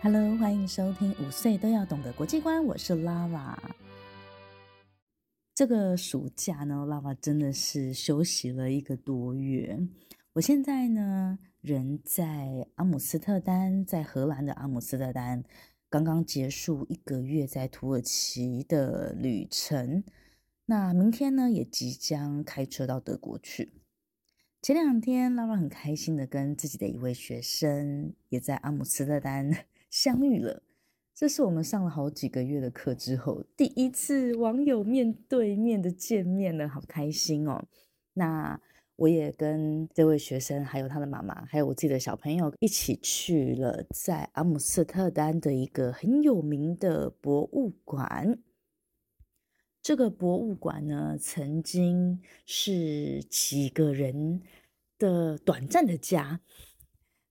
[0.00, 3.58] Hello，欢迎收听五岁都要懂的国际观，我是 Lava。
[5.52, 9.76] 这个暑假呢，Lava 真的是休息了一个多月。
[10.34, 15.42] 我现在呢，人在阿姆斯特丹，在荷兰的阿姆斯特丹，
[15.90, 20.04] 刚刚结束一个月在土耳其的旅程。
[20.66, 23.72] 那明天呢，也即将开车到德国去。
[24.62, 29.50] 前两天，Lava 很开心的跟自己的一位学生也在阿姆斯特丹
[29.90, 30.62] 相遇了。
[31.14, 37.64] 这是我们上了好几个月的课之后第一次网友面对面的见面了，好开心哦！
[38.12, 38.60] 那
[38.94, 48.38] 我也跟这位学生，还有他的妈妈，还有我自己的小朋友一起去了在阿姆斯特丹的一个很有名的博物馆。
[49.82, 54.42] 这个博物馆呢，曾经是几个人
[54.98, 56.40] 的短暂的家。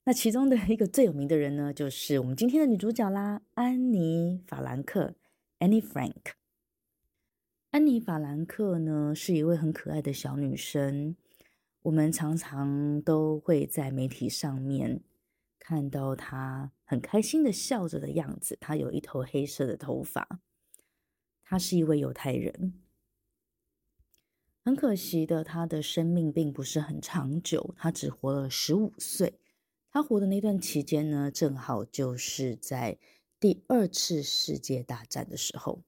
[0.08, 5.14] 那其中的一个最有名的人呢，就是我们今天的女主角啦，安妮·法兰克
[5.58, 6.32] （Annie Frank）。
[7.72, 11.14] 安妮·法兰克呢，是一位很可爱的小女生，
[11.82, 15.02] 我们常常都会在媒体上面
[15.58, 18.56] 看到她很开心的笑着的样子。
[18.58, 20.40] 她有一头黑色的头发。
[21.44, 22.72] 她是一位犹太人，
[24.64, 29.38] 很可惜的，他的生命并不是很长久，他只活了十五岁。
[29.90, 32.98] 他活的那段期间呢，正好就是在
[33.40, 35.82] 第二次世界大战的时候。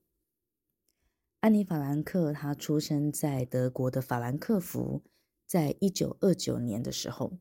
[1.40, 5.02] 安妮·法兰克，她出生在德国的法兰克福，
[5.46, 7.38] 在一九二九年的时候，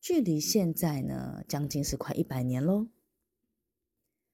[0.00, 2.88] 距离现在呢，将近是快一百年喽。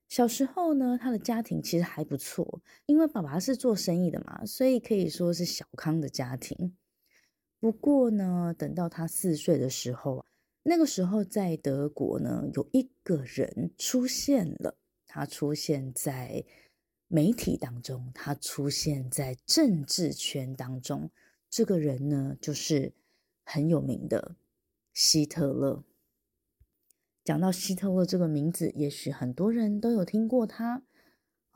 [0.08, 6.76] 小时候呢，他的家庭其实还不错，因为爸爸是做生意的嘛，所以可以说是小康的家庭。
[7.58, 10.24] 不过呢，等到他四岁的时候，
[10.66, 14.76] 那个时候在德国呢，有一个人出现了，
[15.06, 16.42] 他出现在
[17.06, 21.10] 媒体当中，他出现在政治圈当中。
[21.50, 22.94] 这个人呢，就是
[23.44, 24.36] 很有名的
[24.94, 25.84] 希特勒。
[27.22, 30.82] 讲到希特勒这个名字，也许很多人都有听过他。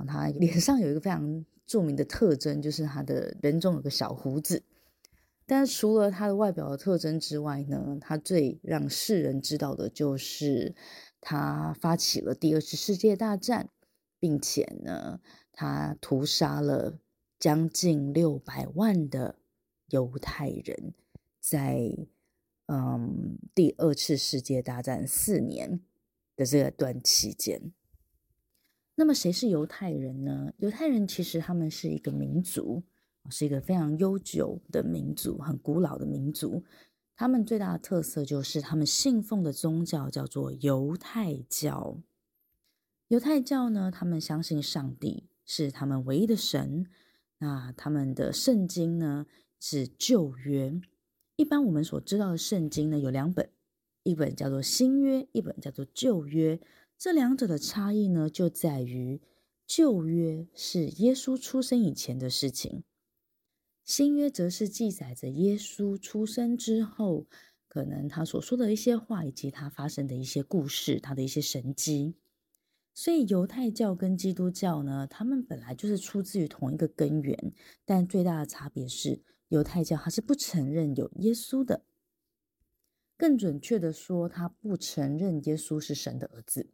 [0.06, 4.62] 他脸上有一个非常著名的特征，就是他的人中有个小胡子。
[5.48, 10.76] 但除了他的外表的特征之外呢，他最让世人知道的就是
[11.20, 13.70] 他发起了第二次世界大战，
[14.20, 15.20] 并且呢，
[15.50, 16.98] 他屠杀了
[17.40, 19.36] 将近六百万的
[19.88, 20.92] 犹太人，
[21.40, 22.06] 在。
[22.70, 25.80] 嗯，第二次世界大战四年
[26.36, 27.72] 的这段期间，
[28.96, 30.52] 那么谁是犹太人呢？
[30.58, 32.82] 犹太人其实他们是一个民族，
[33.30, 36.64] 是一个非常悠久的民族，很古老的民族。
[37.14, 41.98] 他们最大的特色就是他们信奉的宗教叫做犹太教。
[43.08, 46.86] 犹太教呢，他们相信上帝是他们唯一的神。
[47.38, 49.26] 那他们的圣经呢，
[49.60, 50.80] 是旧约。
[51.36, 53.50] 一般我们所知道的圣经呢，有两本，
[54.02, 56.60] 一本叫做新约，一本叫做旧约。
[56.96, 59.20] 这两者的差异呢，就在于
[59.66, 62.82] 旧约是耶稣出生以前的事情，
[63.88, 67.26] 新约则是记载着耶稣出生之后，
[67.68, 72.14] 可能他所说的一些话，以及他发生的一些故事，他的一些神迹。
[72.92, 77.54] 所以犹太教跟基督教呢，他们本来就是出自于同一个根源，
[77.86, 79.22] 但最大的差别是。
[79.48, 81.82] 犹太教他是不承认有耶稣的，
[83.16, 86.68] 更准确的说，他不承认耶稣是神的儿子。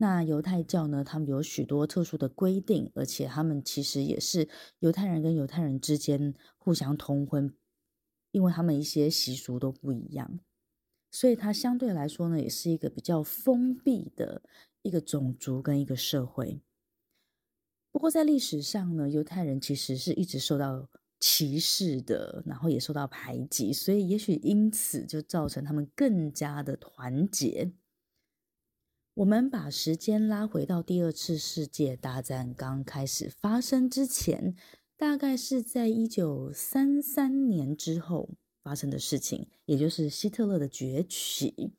[0.00, 4.48] 那犹太教呢，他们有许多特殊的规定，而且他们其实也是
[4.78, 7.52] 犹太人跟犹太人之间互相通婚，
[8.30, 10.38] 因为他们一些习俗都不一样，
[11.10, 14.42] 所以它相对来说呢，也是一个比较封闭的
[14.82, 16.60] 一个种族跟一个社会。
[17.90, 20.88] 不过在历史上呢，犹太人其实是一直受到
[21.18, 27.72] 歧视的，然后也受到排挤，所以也许因此就造成他们更加的团结。
[29.18, 34.54] 我们把时间拉回到第二次世界大战刚开始发生之前，
[34.96, 38.30] 大概是在一九三三年之后
[38.62, 41.72] 发生的事情，也就是希特勒的崛起。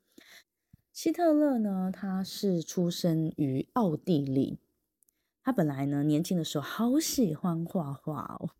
[0.92, 4.58] 希特勒呢，他是出生于奥地利，
[5.42, 8.50] 他本来呢年轻的时候好喜欢画画哦。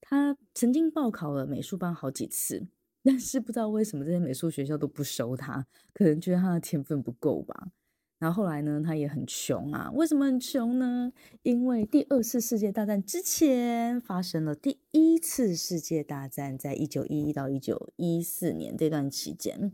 [0.00, 2.68] 他曾经报考了美术班好几次，
[3.02, 7.72] 但是不知道为什么这些美术学校都不收他，可能觉得他的天分不够吧。
[8.18, 9.90] 然后后来呢，他也很穷啊。
[9.94, 11.12] 为什么很穷呢？
[11.42, 19.72] 因为第二次世界大战之前发生了第一次世界大战，在一九一一到一九一四年这段期间，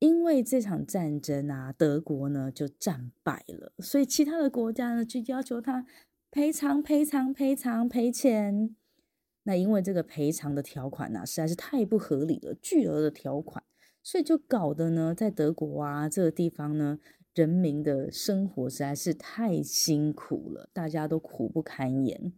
[0.00, 5.86] 因为这场战争啊，德国呢就战败了，所以其他的国家呢就要求他
[6.30, 8.74] 赔偿、赔偿、赔偿、赔钱。
[9.44, 13.62] 那因为这个赔偿的条款呢、实在是太不合理了，巨额的条款，
[14.06, 17.00] 所以就搞得呢，在德国啊这个地方呢，
[17.34, 22.32] 人民的生活实在是太辛苦了，大家都苦不堪言。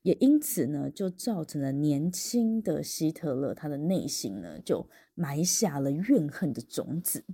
[0.00, 7.26] 也因此呢，就造成了年轻的希特勒，他的内心呢，就埋下了怨恨的种子。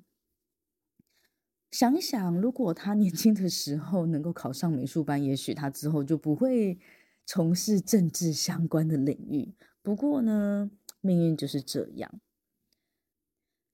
[1.70, 6.80] 想一想，如果他年轻的时候能够考上美术班，也许他之后就不会
[7.24, 9.54] 从事政治相关的领域。
[9.80, 12.20] 不过呢，命运就是这样。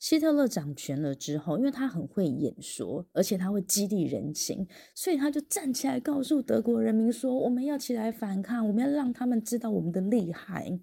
[0.05, 10.79] 希特勒掌权了之后，因为他很会演说，而且他会激励人心，所以他就站起来告诉德国人民说：“我们要起来反抗，我们要让他们知道我们的厉害。”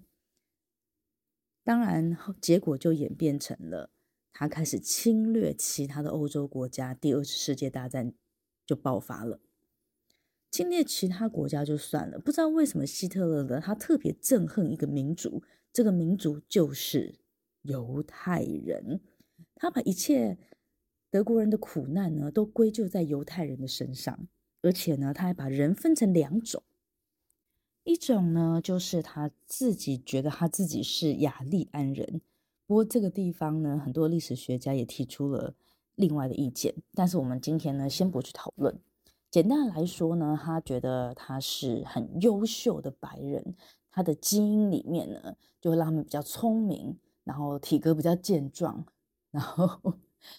[1.62, 3.90] 当然，结果就演变成了
[4.32, 8.12] 他开始侵略其他的欧洲国家，第二次世界大战
[8.66, 9.38] 就爆发了。
[10.50, 17.20] 侵略其他国家就算了，不知道为什么希特勒呢，他特别憎恨一个民族，这个民族就是
[17.62, 19.00] 犹太人。
[19.62, 20.36] 他把一切
[21.08, 24.26] 德国人的苦难呢，都归咎在犹太人的身上，
[24.60, 26.64] 而且呢，他还把人分成两种，
[27.84, 32.20] 一种呢，就是他自己觉得他自己是雅利安人，
[32.66, 35.54] 不过这个地方呢，很多历史学家也提出了
[35.94, 38.76] 另外的意见，但是我们今天呢，先不去讨论。
[39.30, 43.54] 简单来说呢，他觉得他是很优秀的白人，
[43.92, 48.84] 他的基因里面呢，就会让他们比较聪明，然后体格比较健壮。
[49.32, 49.94] 然后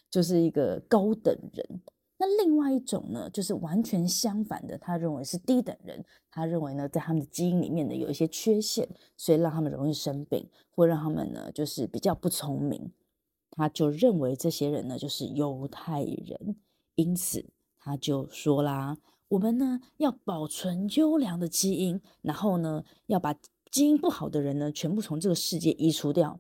[0.09, 1.81] 就是一个高等人，
[2.17, 6.05] 那另外一种呢，就是完全相反的，他认为是低等人。
[6.31, 8.87] 他认为呢，在他们的基因里面呢，有一些缺陷，
[9.17, 12.91] 所以让他们容易生病，或让他们呢就是比较不聪明。
[13.51, 16.55] 他就认为这些人呢就是犹太人，
[16.95, 17.45] 因此
[17.77, 18.97] 他就说啦：
[19.27, 23.33] 我们呢要保存优良的基因，然后呢要把
[23.69, 26.39] 基因不好的人呢全部从这个世界移除掉。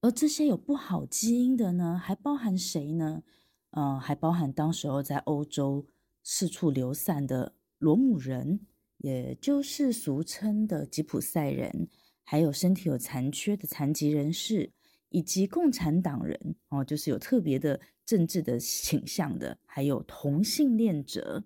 [0.00, 3.22] 而这些有不好基因的呢，还包含谁呢？
[3.70, 5.86] 嗯、呃，还包含当时候在欧洲
[6.22, 8.60] 四处流散的罗姆人，
[8.98, 11.88] 也就是俗称的吉普赛人，
[12.22, 14.72] 还有身体有残缺的残疾人士，
[15.08, 21.44] 以及共产党人哦，就是有特别的政治的倾向的，还有同性恋者。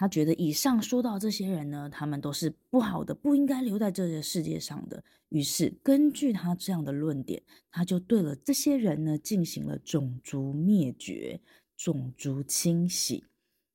[0.00, 5.02] 他觉得以上说到这些人呢，他们都是不好的，不应该留在这个世界上的。
[5.30, 11.40] 于是，根据他这样的论点，他就对了这些人呢进行了种族灭绝、
[11.76, 13.24] 种族清洗。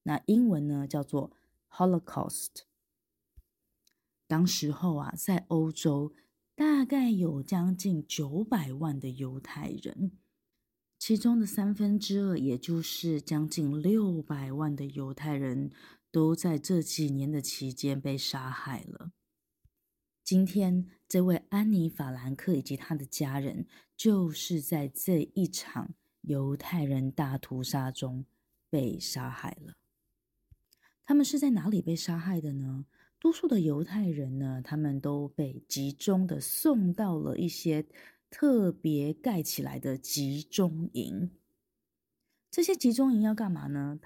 [0.04, 1.34] 那英文呢叫做
[1.70, 2.62] Holocaust。
[4.25, 6.14] 当时候啊，在欧洲
[6.56, 10.14] 大概有将近九百万的犹太人，
[10.98, 15.70] 其中的三分之二，也就是将近六百万的犹太人。
[16.13, 19.12] 都在这几年的期间被杀害了。
[20.24, 23.65] 今天，这位安妮·法兰克以及他的家人，
[23.98, 28.27] 就是在这一场犹太人大屠杀中
[28.69, 29.74] 被杀害了。
[31.04, 32.86] 他们是在哪里被杀害的呢？
[33.18, 37.88] 多数的犹太人呢，他们都被集中的送到了一些
[38.29, 41.32] 特别盖起来的集中营。
[42.51, 44.00] 这些集中营要干嘛呢？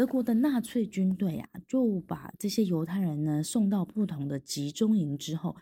[0.00, 5.56] 德国的纳粹军队啊，就把这些犹太人呢送到不同的集中营之后，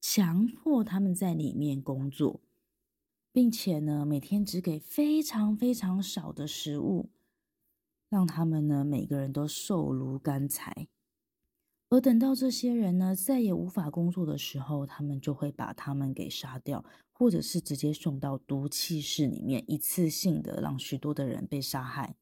[0.00, 2.40] 强迫他们在里面工作，
[3.32, 7.10] 并且呢每天只给非常非常少的食物，
[8.08, 10.86] 让他们呢每个人都瘦如干柴。
[11.88, 22.14] 而等到这些人呢再也无法工作的时候，他们就会把他们给杀掉，或者是直接送到毒气室里面，一次性的让许多的人被杀害。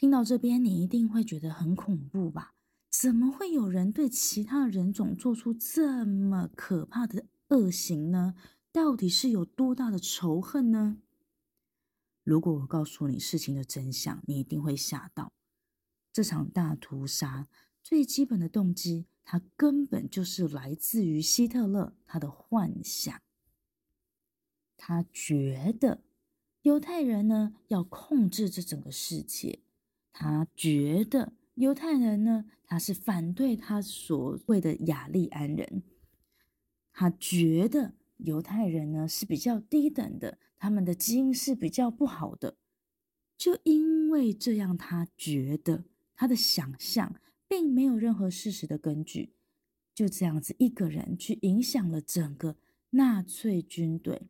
[0.00, 2.54] 听到这边，你一定会觉得很恐怖吧？
[2.88, 8.34] 怎么会有人对其他人种做出这么可怕的恶行呢？
[8.72, 10.96] 到底是有多大的仇恨呢？
[12.24, 15.34] 如果我告诉你事情的真相，你一定会吓到。
[16.10, 17.46] 这场大屠杀
[17.82, 23.20] 最基本的动机，它根本就是来自于希特勒他的幻想。
[24.78, 26.02] 他觉得
[26.62, 29.58] 犹太人呢要控制这整个世界。
[30.12, 35.82] 他觉得犹太人呢，他是反对他所谓的雅利安人。
[36.92, 42.56] 他觉得犹太人呢是比较低等的，他们的基因是比较不好的。
[43.38, 47.14] 就因为这样，他觉得他的想象
[47.48, 49.34] 并没有任何事实的根据。
[49.94, 52.56] 就这样子，一个人去影响了整个
[52.90, 54.28] 纳粹军队。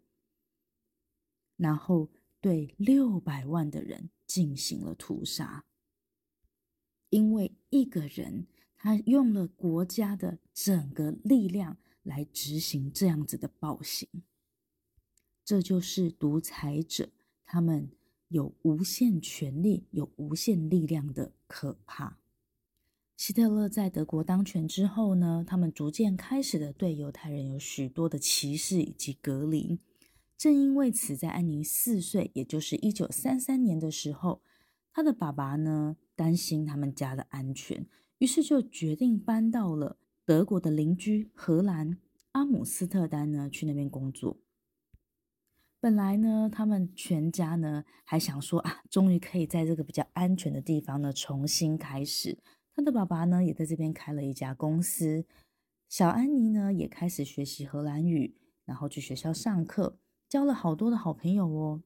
[1.57, 2.11] 然后
[2.41, 5.65] 对六百万的人进行了屠杀。
[7.11, 14.09] 因为一个人，他用了国家的整个力量来执行这样子的暴行，
[15.45, 17.11] 这就是独裁者
[17.45, 17.91] 他们
[18.29, 22.17] 有无限权力、有无限力量的可怕。
[23.17, 29.79] 希特勒在德国当权之后呢，他们逐渐开始的对犹太人有许多的歧视以及隔离。
[30.39, 34.41] 正因为此，在安妮四岁，也就是一九三三年的时候，
[34.91, 37.87] 他的爸爸呢，担心他们家的安全，
[38.19, 39.97] 于是就决定搬到了
[40.27, 41.97] 德国的邻居荷兰
[42.33, 44.37] 阿姆斯特丹呢，去那边工作。
[45.81, 52.37] 本来呢，他们全家呢还想说啊，终于可以在这个比较安全的地方呢重新开始。
[52.75, 55.25] 他的爸爸呢也在这边开了一家公司，
[55.89, 58.37] 小安妮呢也开始学习荷兰语，
[58.67, 59.97] 然后去学校上课，
[60.29, 61.83] 交了好多的好朋友哦。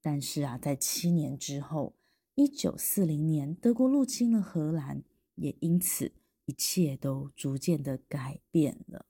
[0.00, 1.97] 但是啊，在七年之后，
[2.38, 5.02] 一九四零年，德国入侵了荷兰，
[5.34, 6.12] 也因此
[6.44, 9.06] 一切都逐渐的改变了。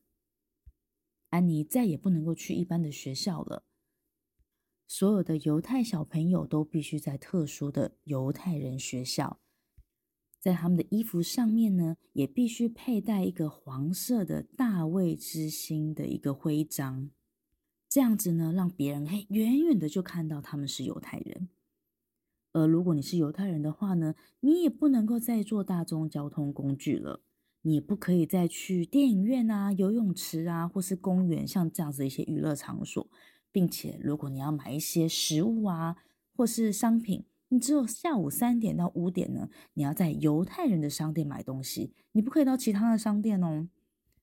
[1.29, 3.65] 安妮再也不能够去一般的学校了，
[4.87, 9.39] 所有的犹太小朋友都必须在特殊的犹太人学校。
[10.41, 17.11] 在他们的衣服上面呢，也必须佩戴一个黄色的大卫之星的一个徽章，
[17.91, 21.51] 这样子呢，让别人可以远远的就看到他们是犹太人。
[22.53, 27.23] 而如果你是犹太人的话呢，你也不能够再坐大众交通工具了，
[27.63, 33.09] 你不可以再去电影院啊、游泳池啊，或是公园，像这样子一些娱乐场所，
[33.53, 35.97] 并且如果你要买一些食物啊，
[36.35, 37.25] 或是商品。
[37.51, 43.69] 你只有下午三点到五点呢，你要在犹太人的商店买东西，你不可以到其他的商店哦。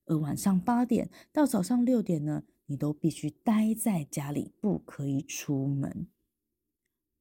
[0.05, 6.05] 而晚上八点到早上六点呢，你都必须待在家里，不可以出门。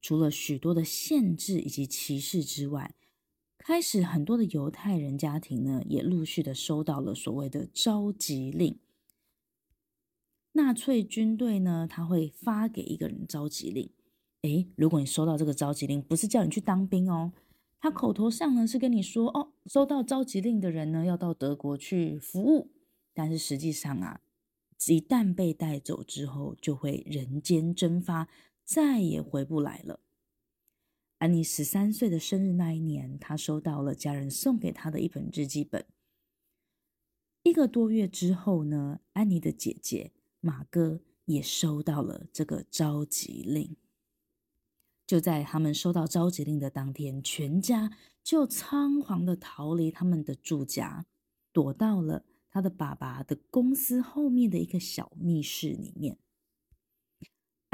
[0.05, 2.95] 除了许多的限制以及歧视之外，
[3.57, 8.79] 开始很多的犹太人家庭呢，也陆续的收到了所谓的召集令。
[10.53, 13.89] 纳粹军队呢，他会发给一个人召集令。
[14.43, 17.33] 诶，如果你收到这个召集令，不是叫你去当兵哦，
[17.81, 22.71] 他口头上呢是跟你说，哦，收到召集令的人呢要到德国去服务，
[23.15, 24.21] 但是实际上啊，
[24.87, 28.29] 一旦被带走之后，就会人间蒸发，
[28.65, 30.01] 再也回不来了。
[31.19, 35.87] 安妮十三岁的生日那一年，她收到了家人送给她的一本日记本。
[37.43, 43.77] 一个多月之后呢，安妮的姐姐马哥也收到了这个召集令。
[45.07, 51.05] 就在他们收到召集令的当天，全家就仓皇的逃离他们的住家，
[51.53, 56.19] 躲到了他的爸爸的公司后面的一个小密室里面。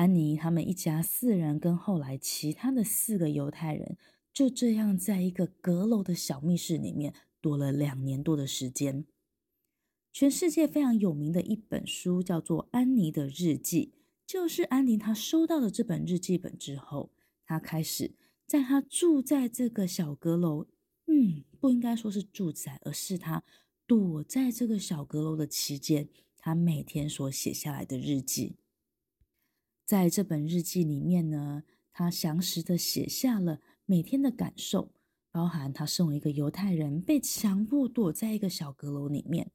[0.00, 3.98] 安妮他们一家四人跟后来其他的四个犹太人，
[4.32, 9.04] 就这样在一个阁楼的小密室里面躲了两年多的时间。
[10.10, 13.92] 全世界非常有名的一本书叫做《安妮的日记》，
[14.26, 17.10] 就是安妮她收到了这本日记本之后。
[17.44, 18.14] 她开始
[18.46, 20.66] 在她住在这个小阁楼，
[21.08, 23.44] 嗯，不应该说是住在，而是她
[23.86, 28.56] 躲在这个小阁楼的期间，她每天所写下来的日记。
[29.90, 34.92] 在这本日记里面呢，他详实的写下了每天的感受，
[35.32, 39.50] 包含他身为一个犹太人，被强迫躲在一个小阁楼里面。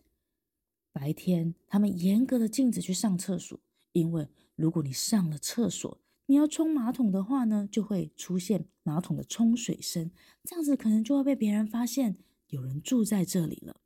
[0.91, 3.57] 白天，他们严格的禁止去上厕所，
[3.93, 4.27] 因为
[4.57, 10.11] 如果你上了厕所，你要冲马桶的话呢，就会出现马桶的冲水声，
[10.43, 12.17] 这样子可能就会被别人发现
[12.49, 13.79] 有人住在这里了。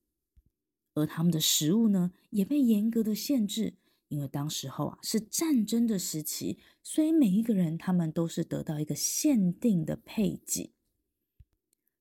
[0.95, 3.75] 而他们的食物呢，也被严格的限制，
[4.09, 10.73] 因为当时候啊是战争的时期，所以每一个人他们都是得到一个限定的配给。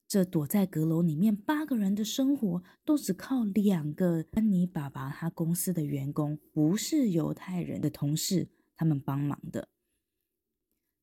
[0.08, 9.68] 这躲在阁楼里面八个人的生活，都只靠两个安妮爸爸他公司的员工，不是犹太人的同事，他们帮忙的。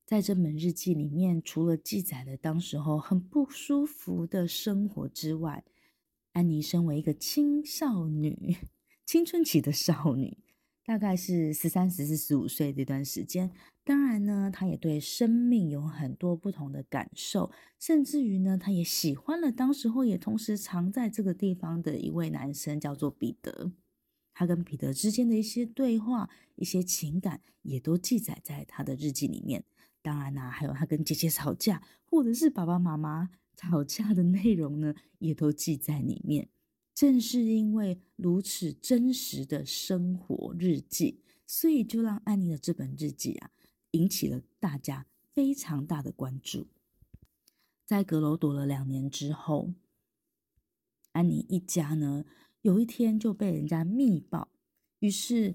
[0.04, 5.64] 在这本日记里面，除了记载了当时候很不舒服的生活之外，
[6.32, 8.56] 安妮身为一个青少女、
[9.06, 10.38] 青春期的少女，
[10.86, 13.50] 大概是十三、十四、十五岁这段时间，
[13.82, 17.50] 当然呢，她也对生命有很多不同的感受，
[17.80, 23.72] 甚至于呢，她也喜欢了当时候也同时藏在这个地方的一位男生，叫做彼得。
[24.32, 29.64] 她跟彼得之间的一些对话、一些情感，也都记载在她的日记里面。
[30.02, 36.48] 当然啦、还有他跟姐姐吵架，或者是爸爸妈妈吵架的内容呢，也都记在里面。
[36.96, 43.50] 正是因为如此真实的生活日记，所以就让安妮的这本日记啊，
[43.90, 46.68] 引起了大家非常大的关注。
[47.84, 49.74] 在阁楼躲了两年之后，
[51.12, 52.24] 安妮一家呢，
[52.62, 54.48] 有一天就被人家密报，
[55.00, 55.54] 于是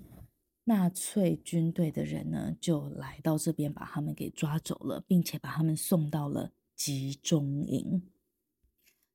[0.66, 8.04] 纳粹军队的人呢，就来到这边把他们给抓走了，并且把他们送到了集中营。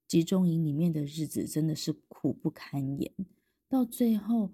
[0.07, 3.13] 集中营里面的日子真的是苦不堪言，
[3.69, 4.53] 到最后，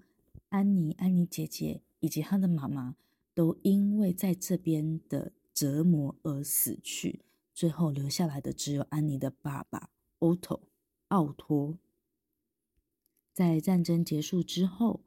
[0.49, 2.97] 安妮、安妮姐姐以及她的妈妈
[3.35, 7.21] 都因为在这边的折磨而死去，
[7.53, 9.91] 最后留下来的只有安妮的爸爸
[10.21, 10.63] 奥托
[11.09, 11.79] 奥托。
[13.35, 15.03] 在战争结束之后，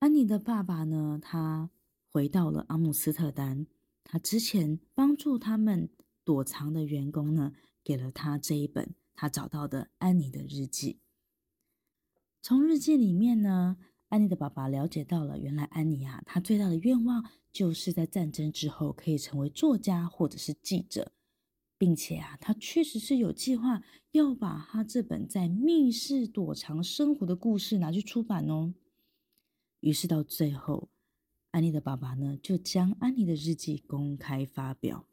[0.00, 1.70] 安妮的爸爸呢，他
[2.10, 3.66] 回到了阿姆斯特丹，
[4.02, 5.88] 他之前帮助他们
[6.24, 7.52] 躲藏的员工呢，
[7.84, 8.94] 给了他这一本。
[9.14, 10.98] 他找到的安妮的日记，
[12.40, 13.76] 从日记里面呢，
[14.08, 21.12] 安妮的爸爸了解到了，原来安妮啊，她最大的愿望就是在战争之后可以成为作家或者是记者，
[21.78, 28.74] 并且啊，她确实是有计划要把她这本在密室躲藏生活的故事拿去出版哦。
[29.80, 30.88] 于是到最后，
[31.52, 35.06] 安妮的爸爸呢，就将安妮的日记公开发表，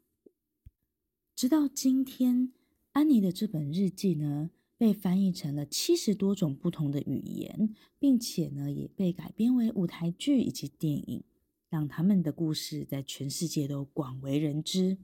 [1.36, 2.52] 直到今天。
[2.92, 11.22] 安妮的这本日记呢，被翻译成了七十多种不同的语言，并且呢，也被改编为舞台剧以及电影，
[11.68, 14.98] 让他们的故事在全世界都广为人知。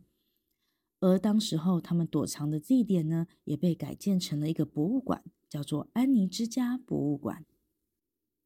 [0.99, 7.47] 而当时候他们躲藏的地点呢，也被改建成了一个博物馆，叫做安妮之家博物馆。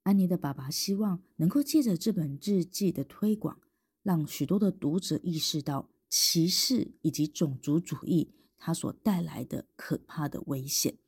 [0.02, 3.59] 安妮的爸爸希望能够借着这本日记的推广，
[4.02, 8.35] 让许多的读者意识到歧视以及种族主义。
[8.62, 10.98] 它所带来的可怕的危险，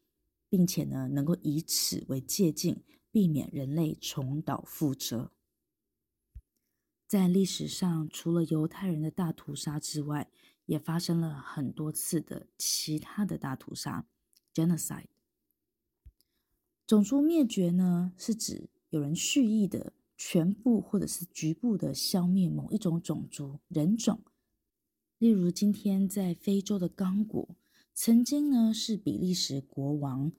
[0.49, 5.31] 并且呢，能够以此为借鉴，避免人类重蹈覆辙。
[7.07, 10.31] 在历史上，除了犹太人的大屠杀之外，
[10.65, 14.07] 也发生了很多次的其他的大屠杀
[14.55, 15.05] （genocide）。
[16.87, 24.23] 种族灭绝呢，是指有人蓄意的全部或者是局部的消灭某一种种族人种。
[25.23, 27.55] 例如，今天在非洲的刚果，
[27.95, 30.33] 曾经呢是比利时国王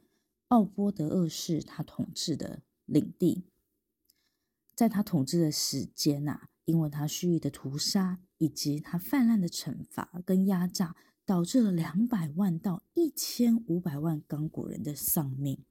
[0.49, 3.45] 奥波德二世他统治的领地。
[4.75, 15.63] 在他统治的时间呐，因为他蓄意的屠杀以及他泛滥的惩罚跟压榨，导致了两百万到一千五百万刚果人的丧命。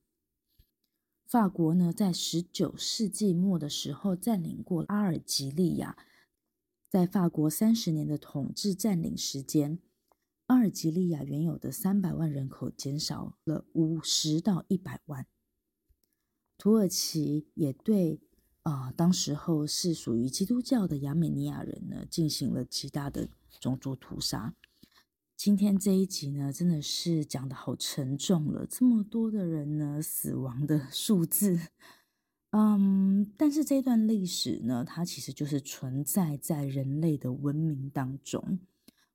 [1.27, 5.99] 法国呢，在十九世纪末的时候占领过阿尔及利亚。
[6.93, 9.79] 在法国三十年的统治占领时间，
[10.49, 15.27] 阿尔及利亚原有的三百万人口减少了五十到一百万。
[16.59, 18.21] 土耳其也对
[18.61, 24.55] 啊、呃，当时候是属于基督教的亚美尼亚人呢，进行了极大的种族屠杀。
[25.35, 31.59] 今天这一集呢，真的是讲得好沉重了，这么多的人呢，死亡的数字。
[32.53, 38.59] 嗯，但是这段历史呢，它其实就是存在在人类的文明当中。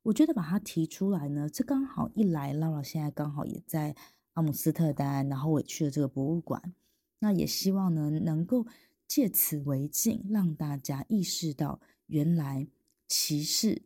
[0.02, 3.94] 我觉得把它提出来呢，这刚好一来，Lara 现在刚好也在
[4.32, 6.74] 阿姆斯特丹，然后我也去了这个博物馆。
[7.20, 8.66] 那也希望呢，能够
[9.06, 12.66] 借此为镜，让大家意识到，原来
[13.06, 13.82] 歧视、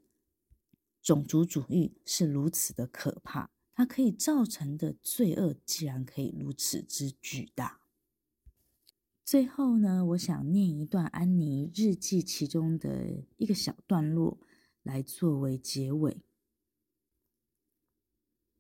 [1.03, 7.82] 种族主义是如此的可怕，它可以造成的罪恶，竟然可以如此之巨大。
[9.25, 14.41] 最后呢，我想念一段安妮日记其中的一个小段落，
[14.83, 16.23] 来作为结尾。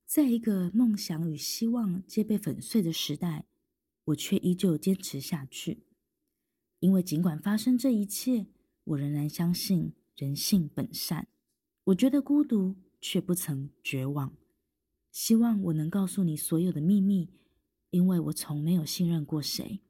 [0.06, 3.46] 在一个梦想与希望皆被粉碎的时代，
[4.04, 5.84] 我却依旧坚持下去，
[6.78, 8.46] 因为尽管发生这一切，
[8.84, 11.28] 我仍然相信人性本善。
[11.84, 14.36] 我觉得孤独，却不曾绝望。
[15.10, 17.30] 希望我能告诉你所有的秘密，
[17.90, 19.80] 因为我从没有信任过谁。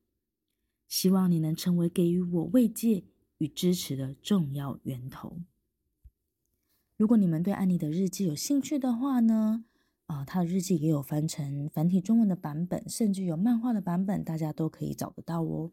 [0.93, 3.03] 希望你能成为给予我慰藉
[3.39, 5.39] 与支持的重要源头。
[6.99, 9.65] 如果你们对安妮的日记有兴趣的话呢，
[10.05, 15.73] 啊、她的日记也有翻成繁体中文的版本，甚至有漫画的版本，大家都可以找得到哦。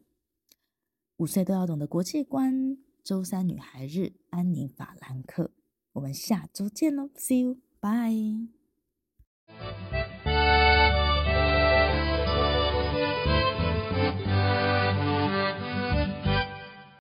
[1.17, 5.51] 五岁都要懂的国际观，周三女孩日，安妮·法兰克。
[5.91, 8.47] 我们下周见喽，See you，bye。